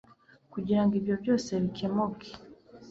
[0.53, 2.29] kugirango ibyo byose bikemuke